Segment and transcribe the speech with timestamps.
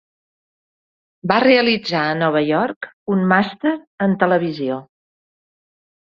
[1.31, 3.73] Va realitzar a Nova York un màster
[4.07, 4.79] en televisió.